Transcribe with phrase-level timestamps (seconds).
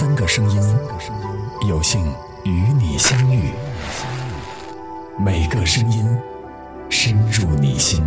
[0.00, 0.58] 三个声音，
[1.68, 2.02] 有幸
[2.46, 3.50] 与你相遇。
[5.22, 6.02] 每个声音
[6.88, 8.02] 深入你心。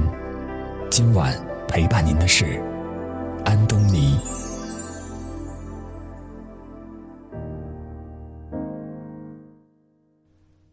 [0.90, 1.32] 今晚
[1.68, 2.60] 陪伴您的是
[3.46, 4.18] 安东尼。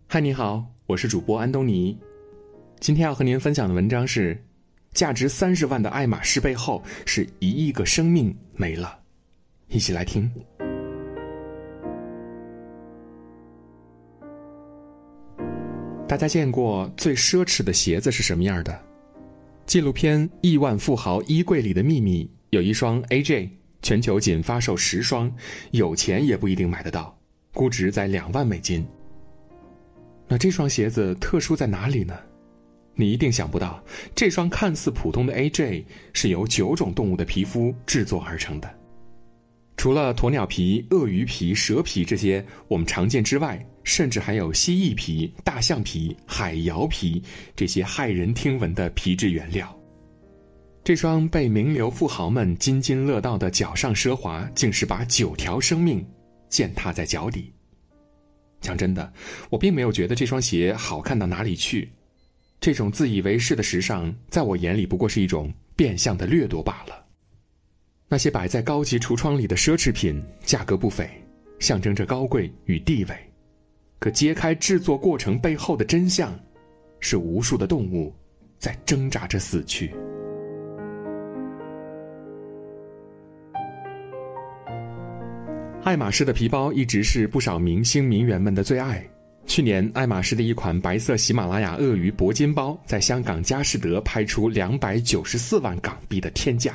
[0.07, 1.95] 嗨，你好，我是主播安东尼。
[2.79, 4.43] 今天要和您分享的文章是：
[4.95, 8.99] 价值三十万的爱马仕背后，是一亿个生命没了。
[9.69, 10.33] 一起来听。
[16.11, 18.77] 大家见过最奢侈的鞋子是什么样的？
[19.65, 23.49] 纪录片《亿万富豪衣柜里的秘密》有一双 AJ，
[23.81, 25.33] 全球仅发售十双，
[25.71, 27.17] 有钱也不一定买得到，
[27.55, 28.85] 估值在两万美金。
[30.27, 32.19] 那这双鞋子特殊在哪里呢？
[32.97, 33.81] 你一定想不到，
[34.13, 38.69] 这双看似普通的 AJ 是由九种动物的皮肤制作而成的。
[39.77, 47.23] 除了鸵鸟皮、鳄鱼皮、蛇皮这些我们常见之外，甚至还有蜥蜴皮、大象皮、海摇皮
[47.57, 49.77] 这些骇人听闻的皮质原料。
[50.83, 56.05] 这双被名流富豪们津津乐道的脚上奢华，竟是把九条生命
[56.49, 57.53] 践踏在脚底。
[58.61, 59.13] 讲真的，
[59.51, 61.91] 我并没有觉得这双鞋好看到哪里去，
[62.61, 67.07] 这种自以为是的时尚，在我眼里不过是一种变相的掠夺罢了。
[68.09, 71.09] 那些摆在高级橱窗里的奢侈品，价格不菲，
[71.59, 73.30] 象征着高贵与地位。
[74.01, 76.33] 可揭开制作过程背后的真相，
[77.01, 78.11] 是无数的动物
[78.59, 79.95] 在挣扎着死去。
[85.83, 89.07] 爱马仕的皮包一直是不少明星名媛们的最爱。
[89.45, 96.75] 去年，爱马仕的一款白色喜马拉雅鳄鱼铂金包，在香港佳士得拍出两百九十四万港币的天价。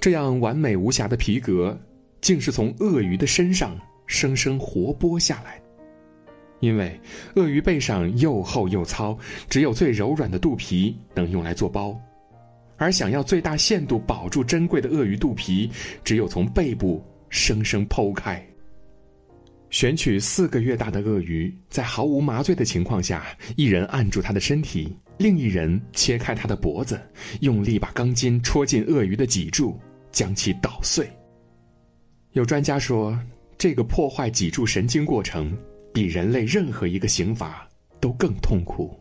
[0.00, 1.78] 这样完美无瑕的皮革，
[2.20, 5.67] 竟是从鳄鱼的身上生生活剥下来的。
[6.60, 7.00] 因为
[7.36, 9.16] 鳄鱼背上又厚又糙，
[9.48, 11.98] 只有最柔软的肚皮能用来做包，
[12.76, 15.70] 而想要最大限度保住珍贵的鳄鱼肚皮，
[16.04, 18.44] 只有从背部生生剖开。
[19.70, 23.26] 选取四个月大的鳄鱼，在毫无麻醉的情况下，
[23.56, 27.00] 一人按住它的身体，另一人切开它的脖子，
[27.40, 29.78] 用力把钢筋戳进鳄鱼的脊柱。
[30.10, 31.06] 将其捣碎。
[32.32, 33.16] 有专家说，
[33.58, 35.54] 这个破坏脊柱神经过程
[35.92, 37.68] 比人类任何一个刑罚
[38.00, 38.98] 都更痛苦。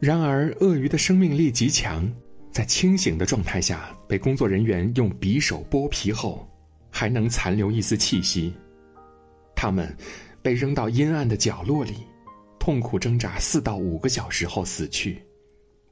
[0.00, 2.10] 然而，鳄鱼的生命力极强，
[2.50, 6.46] 在清醒的状态下被工作人员用匕首剥皮后，
[6.90, 8.52] 还能残留一丝气息。
[9.54, 9.96] 它们
[10.42, 11.94] 被扔到阴暗的角落里，
[12.58, 15.22] 痛苦挣扎四到五个小时后死去，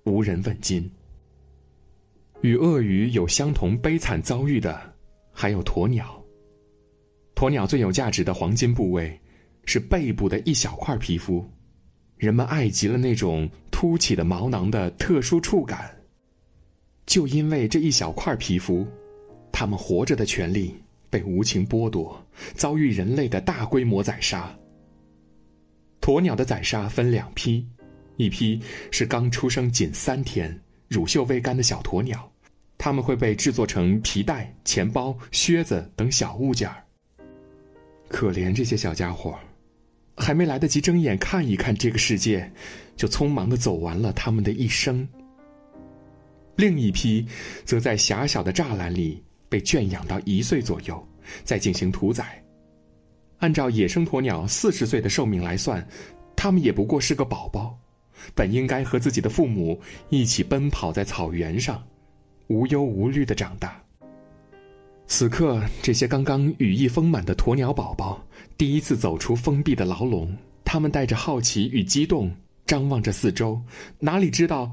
[0.04, 0.90] 无人问津。
[2.42, 4.78] 与鳄鱼有相同悲惨遭遇的，
[5.32, 6.22] 还有鸵鸟。
[7.34, 9.18] 鸵鸟最有价值的黄金部位，
[9.64, 11.44] 是背部的一小块皮肤，
[12.16, 15.90] 人们爱极了那种凸起的毛囊的特殊触感。
[17.06, 18.86] 就因为这一小块皮肤，
[19.50, 20.74] 它们活着的权利
[21.10, 22.24] 被无情剥夺，
[22.54, 24.54] 遭遇人类的大规模宰杀。
[26.00, 27.66] 鸵鸟的宰杀分两批，
[28.16, 32.28] 一批是刚出生仅三天、乳臭未干的小鸵鸟。
[32.78, 36.82] 它们会被制作成皮带、钱包、靴子等小物件儿。
[38.08, 39.38] 可怜这些小家伙，
[40.22, 42.50] 还没来得及睁眼看一看这个世界，
[42.96, 45.06] 就匆忙的走完了他们的一生。
[46.56, 47.26] 另一批，
[47.64, 51.04] 则在狭小的栅栏里被圈养到一岁左右，
[51.42, 52.40] 再进行屠宰。
[53.38, 55.84] 按照野生鸵鸟四十岁的寿命来算，
[56.36, 57.76] 他们也不过是个宝宝，
[58.34, 61.82] 本应该和自己的父母一起奔跑在草原上。
[62.46, 63.82] 无忧无虑的长大。
[65.06, 68.26] 此刻，这些刚刚羽翼丰满的鸵鸟宝宝
[68.56, 72.34] 第一次走出封闭的牢笼，他们带着好奇与激动，
[72.66, 73.60] 张望着四周，
[73.98, 74.72] 哪里知道，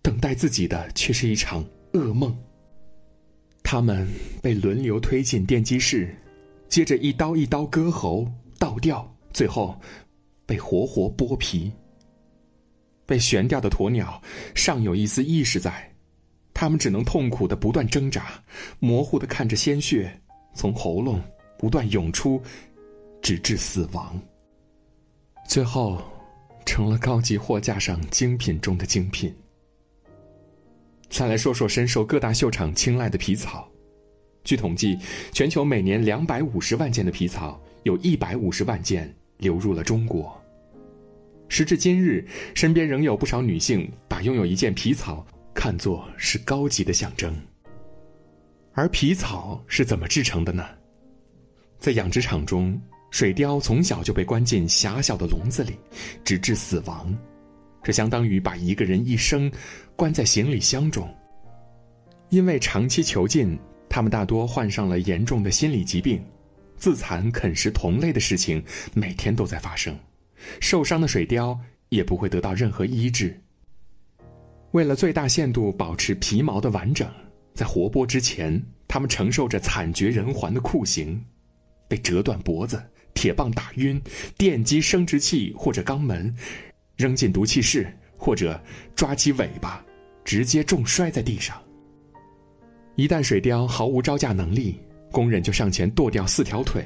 [0.00, 2.34] 等待自己的却是一场噩梦。
[3.62, 4.08] 他们
[4.42, 6.14] 被轮流推进电击室，
[6.68, 8.26] 接着一刀一刀割喉、
[8.58, 9.78] 倒吊，最后
[10.46, 11.70] 被活活剥皮。
[13.06, 14.22] 被悬吊的鸵鸟
[14.54, 15.93] 尚有一丝意识在。
[16.54, 18.42] 他们只能痛苦的不断挣扎，
[18.78, 20.10] 模糊的看着鲜血
[20.54, 21.20] 从喉咙
[21.58, 22.40] 不断涌出，
[23.20, 24.18] 直至死亡。
[25.46, 26.00] 最后，
[26.64, 29.34] 成了高级货架上精品中的精品。
[31.10, 33.68] 再来说说深受各大秀场青睐的皮草。
[34.42, 34.98] 据统计，
[35.32, 40.40] 全球每年两百五十万件的皮草，有一百五十万件流入了中国。
[41.48, 45.26] 时至今日，身边仍有不少女性把拥有一件皮草。
[45.54, 47.34] 看作是高级的象征。
[48.72, 50.66] 而皮草是怎么制成的呢？
[51.78, 52.80] 在养殖场中，
[53.10, 55.78] 水貂从小就被关进狭小的笼子里，
[56.24, 57.16] 直至死亡。
[57.82, 59.50] 这相当于把一个人一生
[59.94, 61.08] 关在行李箱中。
[62.30, 63.56] 因为长期囚禁，
[63.88, 66.24] 他们大多患上了严重的心理疾病，
[66.76, 69.96] 自残、啃食同类的事情每天都在发生。
[70.60, 71.56] 受伤的水貂
[71.90, 73.40] 也不会得到任何医治。
[74.74, 77.08] 为了最大限度保持皮毛的完整，
[77.54, 81.24] 在活剥之前，他们承受着惨绝人寰的酷刑：
[81.86, 82.82] 被折断脖子、
[83.14, 84.02] 铁棒打晕、
[84.36, 86.34] 电击生殖器或者肛门。
[86.96, 87.86] 扔进毒气室，
[88.16, 88.60] 或者
[88.96, 89.84] 抓起尾巴，
[90.24, 91.56] 直接重摔在地上。
[92.96, 94.80] 一旦水貂毫无招架能力，
[95.12, 96.84] 工人就上前剁掉四条腿，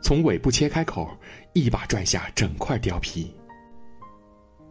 [0.00, 1.08] 从尾部切开口，
[1.52, 3.32] 一把拽下整块貂皮。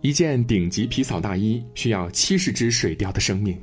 [0.01, 3.57] 一件顶级皮草大衣需要七十只水貂的生命，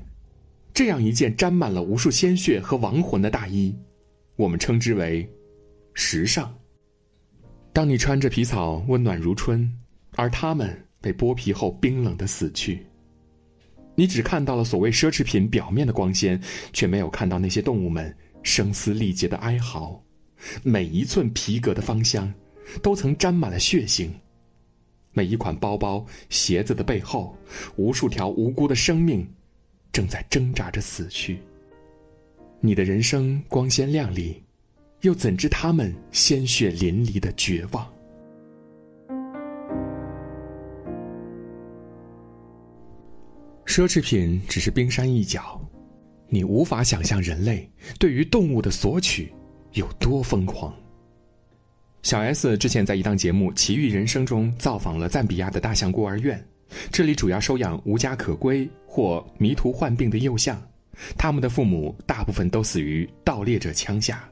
[0.72, 3.76] 这样一件沾满了无数鲜血和亡魂的大衣，
[4.36, 5.28] 我们称之为
[5.94, 6.52] 时尚。
[7.72, 9.72] 当你穿着皮草温暖如春，
[10.16, 10.84] 而它们。
[11.00, 12.84] 被剥皮后冰冷的死去。
[13.94, 16.42] 你只看到了所谓奢侈品表面的光鲜，
[16.72, 18.12] 却没有看到那些动物们
[18.42, 20.02] 声嘶力竭的哀嚎。
[20.64, 22.34] 每一寸皮革的芳香，
[22.82, 24.08] 都曾沾满了血腥。
[25.18, 27.36] 每一款包包、鞋子的背后，
[27.74, 29.28] 无数条无辜的生命，
[29.90, 31.40] 正在挣扎着死去。
[32.60, 34.40] 你的人生光鲜亮丽，
[35.00, 37.84] 又怎知他们鲜血淋漓的绝望？
[43.66, 45.60] 奢侈品只是冰山一角，
[46.28, 47.68] 你无法想象人类
[47.98, 49.34] 对于动物的索取
[49.72, 50.72] 有多疯狂。
[52.02, 56.42] 小 S 之前在一档节目《奇遇人生》中造访了赞比亚的大象孤儿院，
[56.90, 60.62] 这里主要收养无家可归或迷途患病的幼象，
[61.18, 64.26] 他们的父母大部分都死于盗猎者枪下。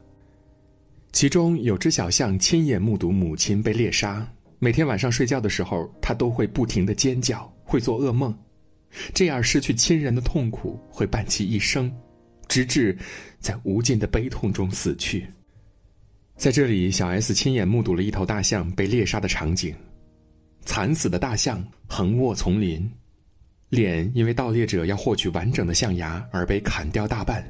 [1.13, 4.27] 其中有只小象亲眼目睹母亲被猎杀，
[4.59, 8.35] 每天晚上睡觉的时候，它都会不停的尖叫，会做噩梦。
[9.13, 11.93] 这样失去亲人的痛苦会伴其一生，
[12.49, 12.97] 直至
[13.41, 15.27] 在无尽的悲痛中死去。
[16.37, 19.75] 在这里，小 S 亲眼目睹了一头大象被猎杀的场景。
[20.67, 22.91] 惨死的大象横卧丛林，
[23.71, 27.43] 脸因为盗猎者要获取完整的象牙而被砍掉大半，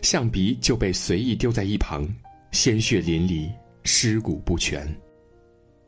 [0.00, 2.08] 象鼻就被随意丢在一旁，
[2.52, 3.50] 鲜血淋漓，
[3.84, 4.88] 尸骨不全。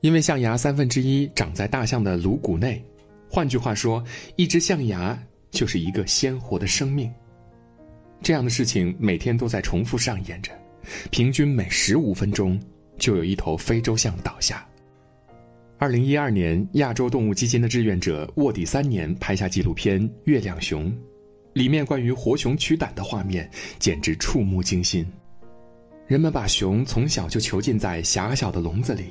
[0.01, 2.85] 因为象牙三分之一长在大象的颅骨内。
[3.27, 4.05] 换句话说，
[4.37, 5.19] 一只象牙
[5.51, 7.11] 就是一个鲜活的生命。
[8.21, 10.53] 这样的事情每天都在重复上演着，
[11.11, 12.61] 平均每十五分钟
[12.99, 14.67] 就有一头非洲象倒下。
[15.79, 20.91] 二零一二年，亚洲动物基金的志愿者卧底三年拍下纪录片《月亮熊》，
[21.53, 25.07] 里面关于活熊取胆的画面简直触目惊心。
[26.07, 29.05] 人们把熊从小就囚禁在狭小的笼子里。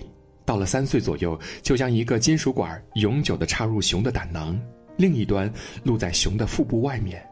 [0.45, 4.59] 到了三岁左右，就将一个金属管永久地插入熊的胆囊，
[4.97, 5.51] 另一端
[5.83, 7.25] 露在熊的腹部外面。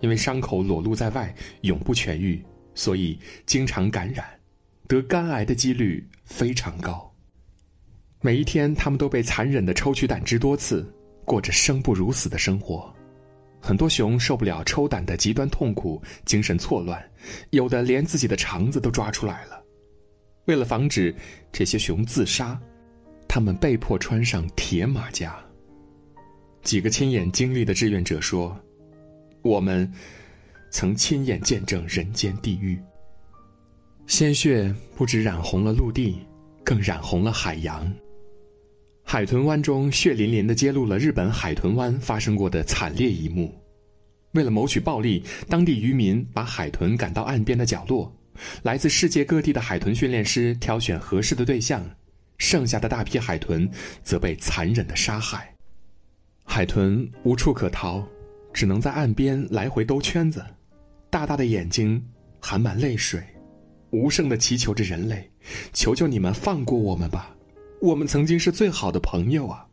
[0.00, 2.42] 因为伤口裸露在外，永不痊愈，
[2.76, 4.24] 所以经常感染，
[4.86, 7.12] 得肝癌的几率非常高。
[8.20, 10.88] 每一天，他们都被残忍地抽取胆汁多次，
[11.24, 12.94] 过着生不如死的生活。
[13.60, 17.02] 很多熊受不了抽胆的极端痛苦，精神错乱，
[17.50, 19.60] 有的连自己的肠子都抓出来了。
[20.44, 21.12] 为了防止
[21.50, 22.60] 这些熊自杀，
[23.26, 25.36] 他们被迫穿上铁马甲。
[26.62, 28.56] 几个亲眼经历的志愿者说
[29.42, 29.92] ：“我们
[30.76, 32.78] 曾亲眼见证人间地狱。
[34.06, 36.18] 鲜血不止染红了陆地，
[36.62, 37.90] 更染红了海洋。
[39.02, 43.54] 海豚湾中血淋淋的揭露了日本海豚湾发生过的惨烈一幕。
[44.32, 48.14] 为了谋取暴利，当地渔民把海豚赶到岸边的角落。”
[48.62, 51.82] 来自世界各地的海豚训练师挑选合适的对象，
[52.36, 53.66] 剩下的大批海豚
[54.02, 55.54] 则被残忍的杀害。
[56.44, 58.06] 海豚无处可逃，
[58.52, 60.44] 只能在岸边来回兜圈子，
[61.16, 62.06] 大大的眼睛
[62.38, 63.24] 含满泪水，
[63.88, 65.30] 无声的祈求着人类
[65.72, 67.34] ：“求求你们放过我们吧，
[67.80, 69.66] 我们曾经是最好的朋友啊！”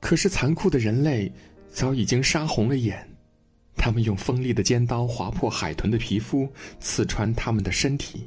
[0.00, 1.30] 可是残酷的人类
[1.70, 3.06] 早已经杀红了眼。
[3.76, 8.26] 他们用锋利的尖刀划破海豚的皮肤，刺穿他们的身体。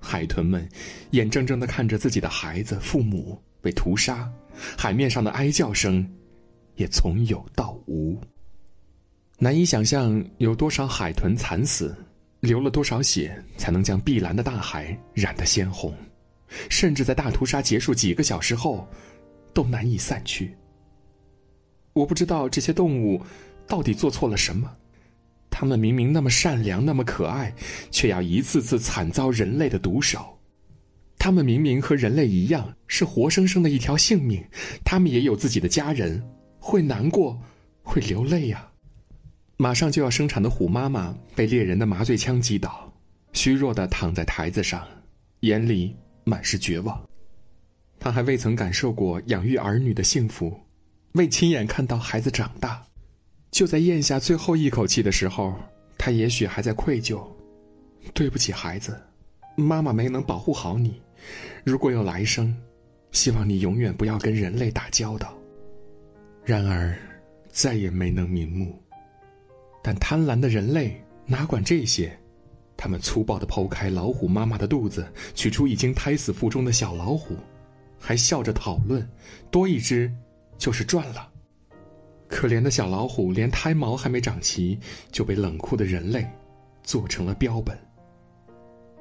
[0.00, 0.68] 海豚们
[1.12, 4.28] 眼睁睁的看着自己的孩子、父母被屠杀，
[4.76, 6.04] 海面上的哀叫声
[6.74, 8.18] 也从有到无。
[9.38, 11.96] 难以想象有多少海豚惨死，
[12.40, 15.94] 流了多少血才能将碧蓝的大海染得鲜红，
[16.68, 18.86] 甚至在大屠杀结束几个小时后，
[19.54, 20.54] 都难以散去。
[21.92, 23.20] 我不知道这些动物。
[23.68, 24.74] 到底做错了什么？
[25.50, 27.54] 他们明明那么善良，那么可爱，
[27.90, 30.38] 却要一次次惨遭人类的毒手，
[31.18, 34.42] 他们明明和人类一样是活生生的一条性命，
[34.82, 36.26] 他们也有自己的家人，
[36.58, 37.38] 会难过，
[37.82, 38.66] 会流泪呀。
[39.60, 42.92] 马上就要生产的虎妈妈被猎人的麻醉枪击倒，
[43.32, 44.86] 虚弱的躺在台子上，
[45.40, 46.96] 眼里满是绝望。
[47.98, 50.56] 她还未曾感受过养育儿女的幸福，
[51.14, 52.80] 未亲眼看到孩子长大，
[53.50, 55.52] 就在咽下最后一口气的时候，
[55.98, 57.20] 他也许还在愧疚
[58.14, 58.96] ：“对不起，孩子，
[59.56, 61.02] 妈妈没能保护好你。
[61.64, 62.56] 如果有来生，
[63.10, 65.36] 希望你永远不要跟人类打交道。”
[66.46, 66.96] 然而，
[67.48, 68.80] 再也没能瞑目。
[69.88, 72.14] 但贪婪的人类哪管这些？
[72.76, 77.34] 他们粗暴地剖开老虎妈妈的肚子，取出已经胎死腹中的小老虎，
[77.98, 79.08] 还笑着讨论：
[79.50, 80.12] 多一只
[80.58, 81.32] 就是赚了。
[82.28, 84.78] 可怜的小老虎连胎毛还没长齐，
[85.10, 86.28] 就被冷酷的人类
[86.82, 87.74] 做成了标本。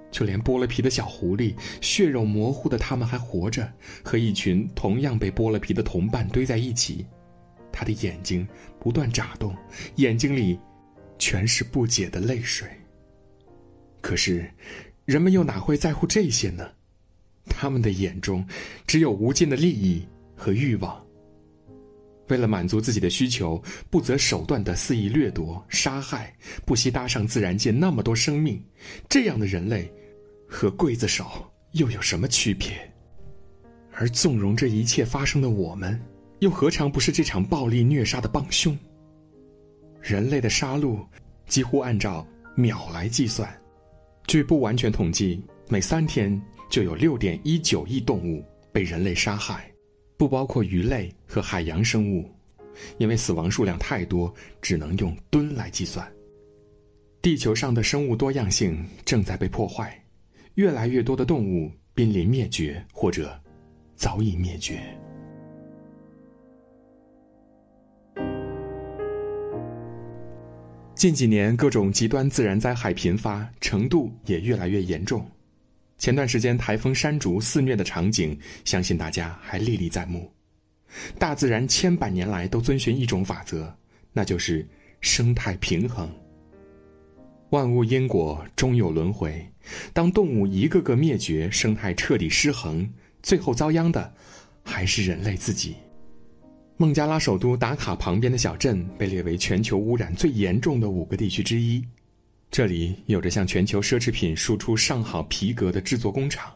[0.09, 3.69] 就连剥了皮的小狐狸，血肉模糊的它们还活着，
[4.05, 7.05] 和一群同样被剥了皮的同伴堆在一起。
[7.73, 8.47] 他的眼睛
[8.79, 9.53] 不断眨动，
[9.97, 10.57] 眼睛里
[11.17, 12.67] 全是不解的泪水。
[14.01, 14.49] 可是，
[15.05, 16.69] 人们又哪会在乎这些呢？
[17.49, 18.45] 他们的眼中
[18.85, 20.05] 只有无尽的利益
[20.35, 21.03] 和欲望。
[22.27, 28.61] 为了满足自己的需求，不择手段的肆意掠夺、杀害，不惜搭上自然界那么多生命，
[29.07, 29.89] 这样的人类，
[30.47, 31.25] 和刽子手
[31.71, 32.69] 又有什么区别？
[33.93, 35.99] 而纵容这一切发生的我们。
[36.39, 38.77] 又何尝不是这场暴力虐杀的帮凶？
[40.07, 41.05] 人类的杀戮
[41.47, 43.53] 几乎按照秒来计算，
[44.25, 49.69] 据不完全统计，每三天就有六点一九亿动物被人类杀害，
[50.15, 52.25] 不包括鱼类和海洋生物，
[52.97, 56.09] 因为死亡数量太多，只能用吨来计算。
[57.21, 60.01] 地球上的生物多样性正在被破坏，
[60.53, 63.37] 越来越多的动物濒临灭绝，或者
[63.97, 64.79] 早已灭绝。
[70.97, 75.23] 近几年，各种极端自然灾害频发，程度也越来越严重。
[75.99, 78.35] 前段时间台风山竹肆虐的场景，
[78.65, 80.27] 相信大家还历历在目。
[81.19, 83.71] 大自然千百年来都遵循一种法则，
[84.11, 84.67] 那就是
[84.99, 86.11] 生态平衡。
[87.51, 89.47] 万物因果终有轮回，
[89.93, 94.11] 当动物一个个灭绝，生态彻底失衡，最后遭殃的
[94.63, 95.75] 还是人类自己。
[96.79, 101.83] 孟加拉首都达卡旁边的小镇被列为全球污染最严重的五个地区之一，
[102.51, 106.53] 这里有着向全球奢侈品输出上好皮革的制作工厂。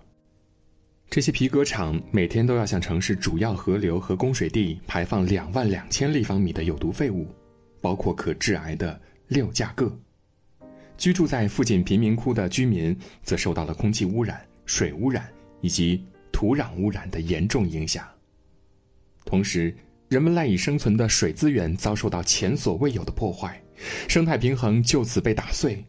[1.10, 7.26] 这些皮革厂每天都要向城市主要河流和供水地排放两万两千立方米的有毒废物，
[7.82, 9.92] 包括可致癌的六价铬。
[11.00, 15.28] 居住在附近贫民窟的居民则受到了空气污染、水污染
[15.62, 18.08] 以及土壤污染的严重影响，
[19.26, 19.76] 同时。
[20.12, 23.58] 人们赖以生存的水资源遭受到前所未有的破坏，
[24.10, 25.82] 生态平衡就此被打碎，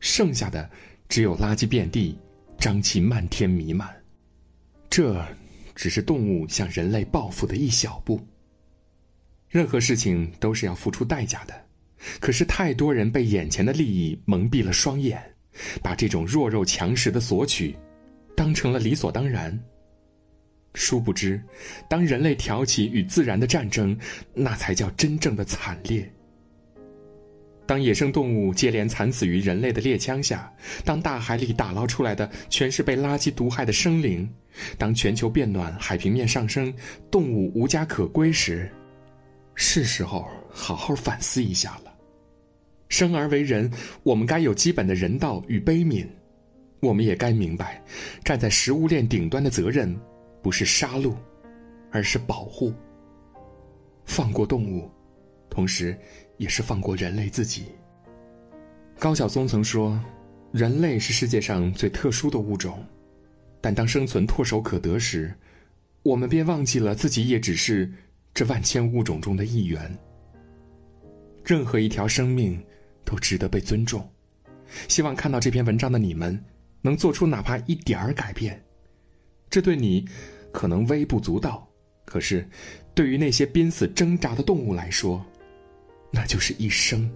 [0.00, 0.66] 剩下的
[1.10, 2.18] 只有垃圾遍地，
[2.58, 3.86] 瘴气漫天弥漫。
[4.88, 5.22] 这
[5.74, 8.18] 只是动物向人类报复的一小步。
[9.46, 11.54] 任何事情都是要付出代价的，
[12.18, 15.22] 可是太多人被眼前的利益蒙蔽了双眼，
[15.82, 17.76] 把这种弱肉强食的索取
[18.34, 19.62] 当成了理所当然。
[20.76, 21.40] 殊不知，
[21.88, 23.96] 当人类挑起与自然的战争，
[24.34, 26.06] 那才叫真正的惨烈。
[27.66, 30.52] 当野生动物接连惨死于人类的猎枪下，
[30.84, 34.30] 当大海里打捞出来的全是被垃圾毒害的生灵，
[34.76, 36.72] 当全球变暖、海平面上升、
[37.10, 38.70] 动物无家可归时，
[39.54, 41.92] 是时候好好反思一下了。
[42.90, 43.68] 生而为人，
[44.02, 46.06] 我们该有基本的人道与悲悯，
[46.80, 47.82] 我们也该明白，
[48.22, 49.98] 站在食物链顶端的责任。
[50.46, 51.12] 不是杀戮，
[51.90, 52.72] 而是保护。
[54.04, 54.88] 放过动物，
[55.50, 55.98] 同时
[56.36, 57.64] 也是放过人类自己。
[58.96, 60.00] 高晓松曾说
[60.54, 62.80] ：“人类是世界上最特殊的物种，
[63.60, 65.34] 但当生存唾手可得时，
[66.04, 67.92] 我们便忘记了自己也只是
[68.32, 69.98] 这万千物种中的一员。
[71.44, 72.64] 任何一条生命
[73.04, 74.08] 都值得被尊重。
[74.86, 76.40] 希望看到这篇文章的你们，
[76.82, 78.64] 能做出哪怕一点儿改变。
[79.50, 80.08] 这对你。”
[80.56, 81.68] 可能微不足道，
[82.06, 82.42] 可是，
[82.94, 85.22] 对于那些濒死挣扎的动物来说，
[86.10, 87.06] 那就是一生。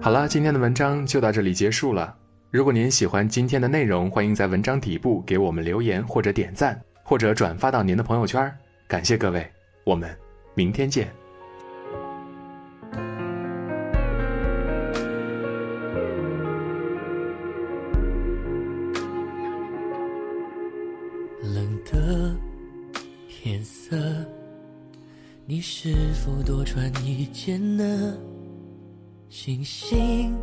[0.00, 2.16] 好了，今天的文章就到这里结束了。
[2.50, 8.50] 如果您喜欢今天的内容，欢迎在文章底部给我们留言或者点赞，或者转发到您的朋友圈。
[8.88, 9.46] 感谢各位，
[9.84, 10.08] 我们
[10.54, 11.06] 明天见。
[25.80, 28.12] 是否多穿一件呢？
[29.28, 30.36] 星星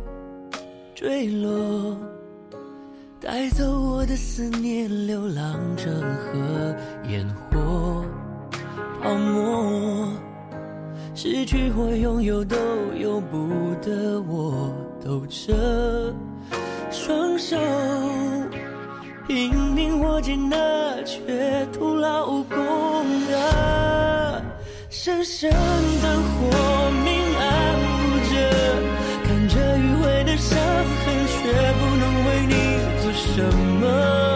[0.94, 1.94] 坠落，
[3.20, 6.74] 带走我的思念，流浪成河，
[7.10, 8.02] 烟火
[9.02, 10.10] 泡沫，
[11.14, 12.56] 失去或拥有都
[12.98, 14.72] 由不得我，
[15.04, 16.14] 抖着
[16.90, 17.58] 双手。
[19.28, 22.56] 拼命握紧那却徒劳无功
[23.28, 24.15] 的。
[25.06, 25.48] 生生
[26.02, 28.34] 灯火明暗无着
[29.22, 31.36] 看着迂回的伤痕却
[31.78, 32.52] 不能为你
[33.00, 34.35] 做什么。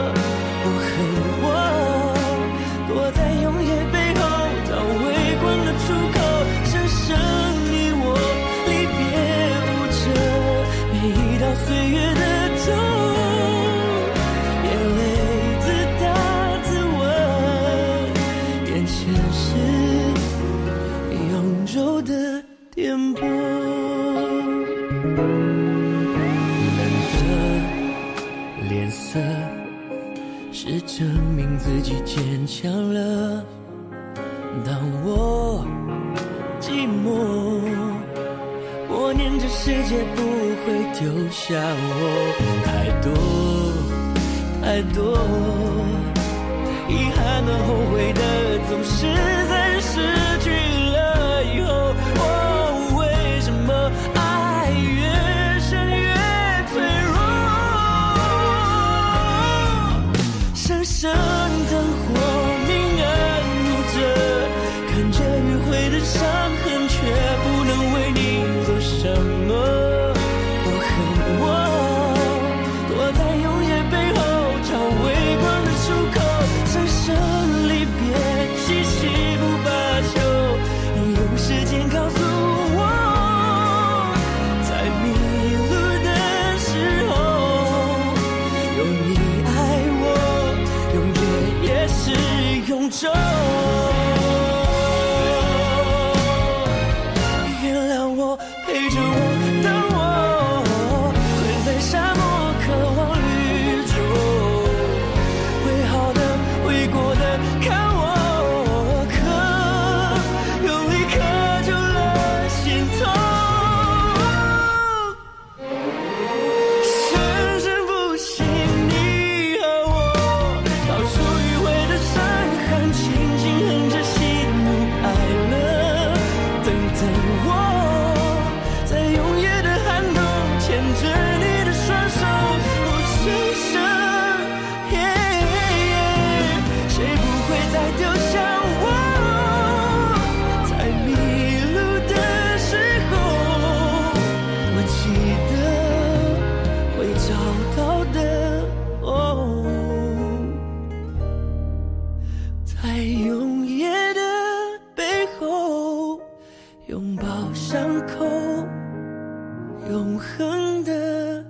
[159.91, 161.45] 永恒的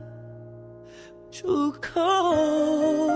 [1.30, 3.09] 出口。